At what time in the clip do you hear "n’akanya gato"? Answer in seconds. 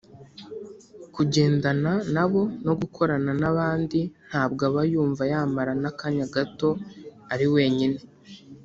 5.81-6.69